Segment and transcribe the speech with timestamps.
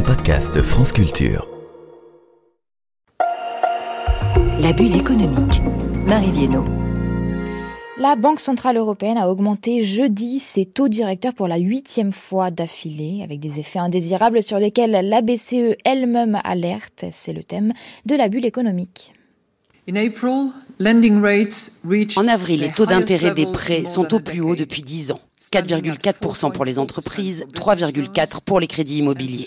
[0.00, 1.46] un podcast France Culture.
[4.58, 5.60] La bulle économique.
[6.06, 6.64] Marie Viennot.
[7.98, 13.20] La Banque Centrale Européenne a augmenté jeudi ses taux directeurs pour la huitième fois d'affilée,
[13.22, 17.04] avec des effets indésirables sur lesquels la BCE elle-même alerte.
[17.12, 17.74] C'est le thème
[18.06, 19.12] de la bulle économique.
[22.16, 25.20] En avril, les taux d'intérêt des prêts sont au plus haut depuis 10 ans.
[25.52, 29.46] 4,4% pour les entreprises, 3,4% pour les crédits immobiliers.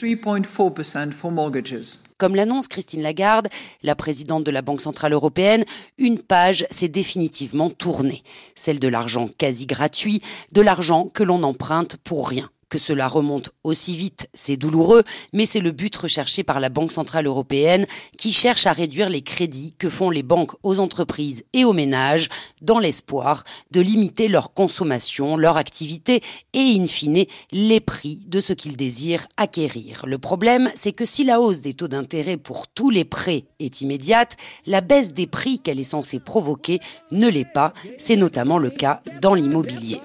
[2.18, 3.48] Comme l'annonce Christine Lagarde,
[3.84, 5.66] la présidente de la Banque Centrale Européenne,
[5.98, 8.24] une page s'est définitivement tournée.
[8.56, 12.50] Celle de l'argent quasi gratuit, de l'argent que l'on emprunte pour rien.
[12.74, 16.92] Que cela remonte aussi vite, c'est douloureux, mais c'est le but recherché par la Banque
[16.92, 17.86] Centrale Européenne
[18.18, 22.30] qui cherche à réduire les crédits que font les banques aux entreprises et aux ménages
[22.64, 26.24] dans l'espoir de limiter leur consommation, leur activité
[26.54, 30.08] et in fine les prix de ce qu'ils désirent acquérir.
[30.08, 33.82] Le problème, c'est que si la hausse des taux d'intérêt pour tous les prêts est
[33.82, 36.80] immédiate, la baisse des prix qu'elle est censée provoquer
[37.12, 37.72] ne l'est pas.
[38.00, 40.00] C'est notamment le cas dans l'immobilier.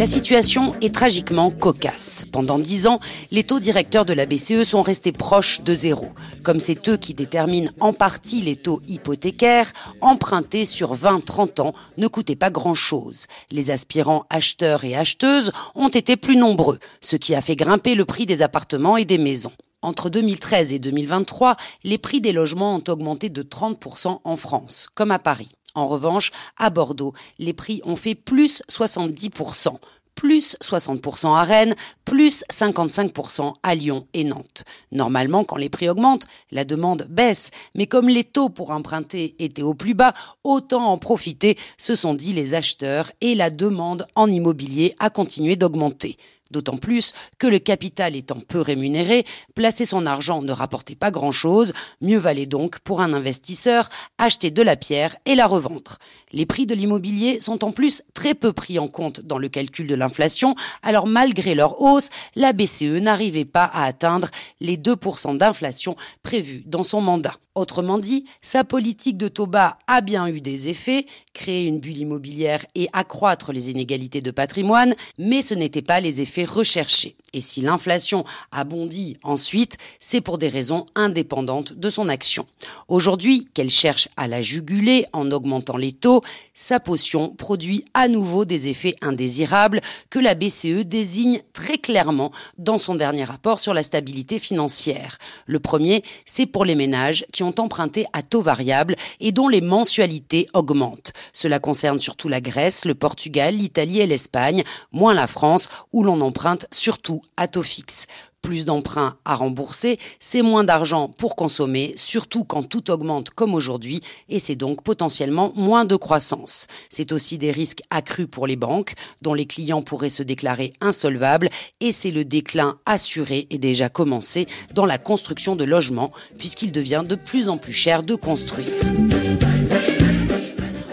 [0.00, 2.24] La situation est tragiquement cocasse.
[2.32, 6.06] Pendant dix ans, les taux directeurs de la BCE sont restés proches de zéro.
[6.42, 12.08] Comme c'est eux qui déterminent en partie les taux hypothécaires, emprunter sur 20-30 ans ne
[12.08, 13.26] coûtait pas grand-chose.
[13.50, 18.06] Les aspirants acheteurs et acheteuses ont été plus nombreux, ce qui a fait grimper le
[18.06, 19.52] prix des appartements et des maisons.
[19.82, 25.10] Entre 2013 et 2023, les prix des logements ont augmenté de 30% en France, comme
[25.10, 25.52] à Paris.
[25.74, 29.78] En revanche, à Bordeaux, les prix ont fait plus 70%,
[30.14, 34.64] plus 60% à Rennes, plus 55% à Lyon et Nantes.
[34.92, 39.62] Normalement, quand les prix augmentent, la demande baisse, mais comme les taux pour emprunter étaient
[39.62, 40.12] au plus bas,
[40.44, 45.56] autant en profiter, se sont dit les acheteurs, et la demande en immobilier a continué
[45.56, 46.18] d'augmenter.
[46.50, 49.24] D'autant plus que le capital étant peu rémunéré,
[49.54, 53.88] placer son argent ne rapportait pas grand-chose, mieux valait donc pour un investisseur
[54.18, 55.98] acheter de la pierre et la revendre.
[56.32, 59.86] Les prix de l'immobilier sont en plus très peu pris en compte dans le calcul
[59.86, 64.28] de l'inflation, alors malgré leur hausse, la BCE n'arrivait pas à atteindre
[64.60, 67.34] les 2% d'inflation prévus dans son mandat.
[67.56, 71.98] Autrement dit, sa politique de taux bas a bien eu des effets, créer une bulle
[71.98, 77.16] immobilière et accroître les inégalités de patrimoine, mais ce n'étaient pas les effets recherchés.
[77.32, 82.46] Et si l'inflation a bondi ensuite, c'est pour des raisons indépendantes de son action.
[82.88, 86.22] Aujourd'hui, qu'elle cherche à la juguler en augmentant les taux,
[86.54, 92.78] sa potion produit à nouveau des effets indésirables que la BCE désigne très clairement dans
[92.78, 95.18] son dernier rapport sur la stabilité financière.
[95.46, 99.60] Le premier, c'est pour les ménages qui ont emprunté à taux variable et dont les
[99.60, 101.12] mensualités augmentent.
[101.32, 106.20] Cela concerne surtout la Grèce, le Portugal, l'Italie et l'Espagne, moins la France où l'on
[106.20, 108.06] emprunte surtout à taux fixe.
[108.42, 114.00] Plus d'emprunts à rembourser, c'est moins d'argent pour consommer, surtout quand tout augmente comme aujourd'hui,
[114.28, 116.66] et c'est donc potentiellement moins de croissance.
[116.88, 121.50] C'est aussi des risques accrus pour les banques, dont les clients pourraient se déclarer insolvables,
[121.80, 127.04] et c'est le déclin assuré et déjà commencé dans la construction de logements, puisqu'il devient
[127.06, 128.70] de plus en plus cher de construire.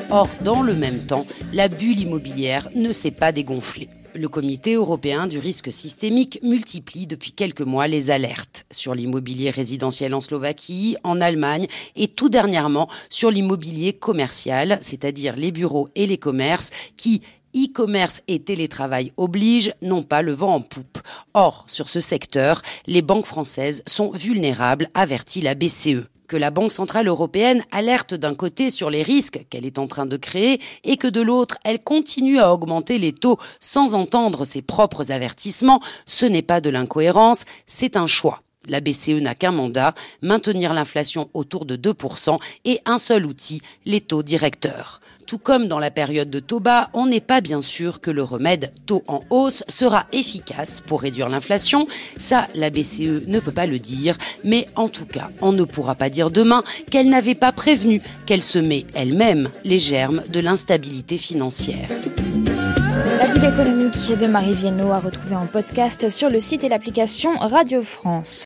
[0.09, 3.89] Or, dans le même temps, la bulle immobilière ne s'est pas dégonflée.
[4.17, 10.15] Le Comité européen du risque systémique multiplie depuis quelques mois les alertes sur l'immobilier résidentiel
[10.15, 16.17] en Slovaquie, en Allemagne et tout dernièrement sur l'immobilier commercial, c'est-à-dire les bureaux et les
[16.17, 17.21] commerces qui,
[17.55, 20.97] e-commerce et télétravail obligent, n'ont pas le vent en poupe.
[21.35, 26.71] Or, sur ce secteur, les banques françaises sont vulnérables, avertit la BCE que la Banque
[26.71, 30.97] centrale européenne alerte d'un côté sur les risques qu'elle est en train de créer et
[30.97, 36.25] que de l'autre, elle continue à augmenter les taux sans entendre ses propres avertissements, ce
[36.25, 38.41] n'est pas de l'incohérence, c'est un choix.
[38.67, 44.01] La BCE n'a qu'un mandat, maintenir l'inflation autour de 2% et un seul outil, les
[44.01, 44.99] taux directeurs.
[45.27, 48.71] Tout comme dans la période de bas, on n'est pas bien sûr que le remède
[48.85, 51.85] taux en hausse sera efficace pour réduire l'inflation.
[52.15, 55.95] Ça, la BCE ne peut pas le dire, mais en tout cas, on ne pourra
[55.95, 61.89] pas dire demain qu'elle n'avait pas prévenu qu'elle semait elle-même les germes de l'instabilité financière.
[63.19, 67.37] La bulle économique de Marie Viennot a retrouvé en podcast sur le site et l'application
[67.37, 68.35] Radio France.